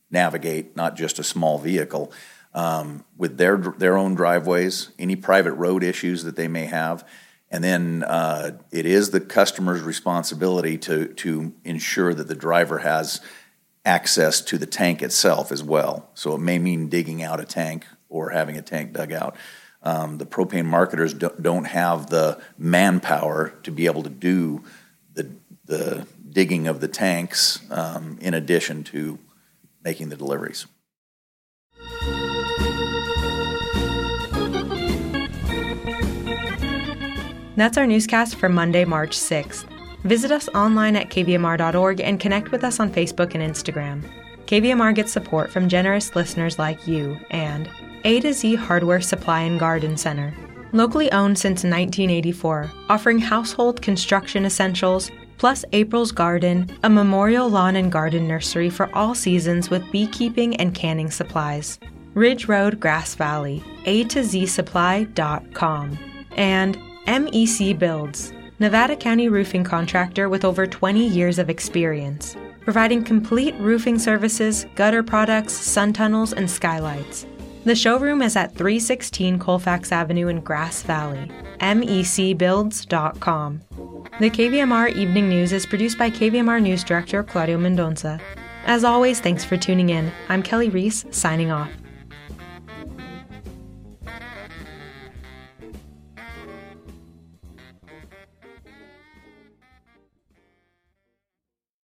navigate, 0.09 0.75
not 0.75 0.95
just 0.95 1.19
a 1.19 1.23
small 1.23 1.57
vehicle, 1.57 2.11
um, 2.53 3.03
with 3.17 3.37
their 3.37 3.57
their 3.57 3.97
own 3.97 4.15
driveways, 4.15 4.89
any 4.97 5.15
private 5.15 5.53
road 5.53 5.83
issues 5.83 6.23
that 6.23 6.35
they 6.35 6.47
may 6.47 6.65
have. 6.65 7.07
And 7.49 7.63
then 7.63 8.03
uh, 8.03 8.57
it 8.71 8.85
is 8.85 9.11
the 9.11 9.21
customer's 9.21 9.81
responsibility 9.81 10.77
to 10.79 11.07
to 11.07 11.53
ensure 11.63 12.13
that 12.13 12.27
the 12.27 12.35
driver 12.35 12.79
has 12.79 13.21
access 13.85 14.41
to 14.41 14.57
the 14.57 14.65
tank 14.65 15.01
itself 15.01 15.51
as 15.51 15.63
well. 15.63 16.09
So 16.13 16.35
it 16.35 16.39
may 16.39 16.59
mean 16.59 16.89
digging 16.89 17.23
out 17.23 17.39
a 17.39 17.45
tank 17.45 17.85
or 18.09 18.31
having 18.31 18.57
a 18.57 18.61
tank 18.61 18.91
dug 18.93 19.13
out. 19.13 19.35
Um, 19.81 20.17
the 20.17 20.25
propane 20.25 20.65
marketers 20.65 21.13
do, 21.13 21.31
don't 21.39 21.65
have 21.65 22.09
the 22.09 22.41
manpower 22.57 23.53
to 23.63 23.71
be 23.71 23.85
able 23.85 24.03
to 24.03 24.09
do 24.09 24.63
the, 25.13 25.29
the 25.65 26.05
digging 26.29 26.67
of 26.67 26.81
the 26.81 26.89
tanks 26.89 27.59
um, 27.71 28.17
in 28.19 28.33
addition 28.33 28.83
to 28.85 29.17
making 29.87 30.09
the 30.09 30.17
deliveries. 30.17 30.67
That's 37.55 37.77
our 37.77 37.87
newscast 37.87 38.35
for 38.35 38.49
Monday, 38.49 38.83
March 38.83 39.17
6th. 39.17 39.63
Visit 40.03 40.31
us 40.31 40.49
online 40.49 40.97
at 40.97 41.09
kvmr.org 41.09 42.01
and 42.01 42.19
connect 42.19 42.51
with 42.51 42.65
us 42.65 42.81
on 42.81 42.91
Facebook 42.91 43.33
and 43.33 43.41
Instagram. 43.41 44.03
KVMR 44.45 44.93
gets 44.93 45.13
support 45.13 45.51
from 45.51 45.69
generous 45.69 46.15
listeners 46.17 46.59
like 46.59 46.85
you 46.85 47.17
and 47.31 47.69
A 48.03 48.19
to 48.19 48.33
Z 48.33 48.55
Hardware 48.55 49.01
Supply 49.01 49.39
and 49.41 49.57
Garden 49.57 49.95
Center, 49.95 50.33
locally 50.73 51.09
owned 51.13 51.39
since 51.39 51.63
1984, 51.63 52.69
offering 52.89 53.19
household 53.19 53.81
construction 53.81 54.45
essentials, 54.45 55.09
plus 55.37 55.63
April's 55.71 56.11
Garden, 56.11 56.69
a 56.83 56.89
memorial 56.89 57.49
lawn 57.49 57.75
and 57.75 57.91
garden 57.91 58.27
nursery 58.27 58.69
for 58.69 58.89
all 58.95 59.15
seasons 59.15 59.69
with 59.69 59.91
beekeeping 59.91 60.55
and 60.57 60.73
canning 60.73 61.11
supplies. 61.11 61.79
Ridge 62.13 62.47
Road, 62.47 62.79
Grass 62.79 63.13
Valley, 63.15 63.63
A 63.85 64.03
to 64.05 64.23
Z 64.23 64.47
Supply.com, 64.47 65.97
and 66.35 66.77
MEC 67.05 67.77
Builds, 67.77 68.33
Nevada 68.59 68.95
County 68.95 69.29
roofing 69.29 69.63
contractor 69.63 70.27
with 70.29 70.43
over 70.43 70.65
20 70.65 71.07
years 71.07 71.37
of 71.37 71.49
experience, 71.49 72.35
providing 72.61 73.03
complete 73.03 73.55
roofing 73.59 73.99
services, 73.99 74.65
gutter 74.75 75.03
products, 75.03 75.53
sun 75.53 75.93
tunnels, 75.93 76.33
and 76.33 76.49
skylights. 76.49 77.27
The 77.65 77.75
showroom 77.75 78.21
is 78.21 78.35
at 78.35 78.55
316 78.55 79.39
Colfax 79.39 79.91
Avenue 79.91 80.27
in 80.27 80.41
Grass 80.41 80.83
Valley. 80.83 81.29
MECBuilds.com. 81.59 83.61
The 84.19 84.29
KVMR 84.29 84.95
Evening 84.95 85.29
News 85.29 85.51
is 85.51 85.65
produced 85.65 85.97
by 85.97 86.09
KVMR 86.09 86.61
News 86.61 86.83
Director 86.83 87.23
Claudio 87.23 87.57
Mendonça. 87.57 88.19
As 88.65 88.83
always, 88.83 89.19
thanks 89.19 89.45
for 89.45 89.57
tuning 89.57 89.89
in. 89.89 90.11
I'm 90.29 90.43
Kelly 90.43 90.69
Reese, 90.69 91.05
signing 91.11 91.51
off. 91.51 91.69